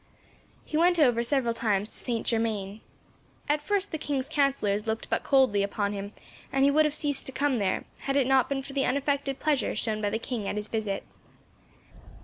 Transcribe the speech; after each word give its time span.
He 0.65 0.77
went 0.77 0.97
over, 0.97 1.21
several 1.21 1.53
times, 1.53 1.91
to 1.91 1.95
Saint 1.95 2.25
Germain. 2.25 2.81
At 3.47 3.61
first, 3.61 3.91
the 3.91 3.99
king's 3.99 4.27
counsellors 4.27 4.87
looked 4.87 5.11
but 5.11 5.21
coldly 5.23 5.61
upon 5.61 5.93
him, 5.93 6.13
and 6.51 6.63
he 6.65 6.71
would 6.71 6.85
have 6.85 6.95
ceased 6.95 7.27
to 7.27 7.31
come 7.31 7.59
there, 7.59 7.85
had 7.99 8.15
it 8.15 8.25
not 8.25 8.49
been 8.49 8.63
for 8.63 8.73
the 8.73 8.83
unaffected 8.87 9.39
pleasure 9.39 9.75
shown 9.75 10.01
by 10.01 10.09
the 10.09 10.17
king 10.17 10.47
at 10.47 10.55
his 10.55 10.67
visits. 10.67 11.19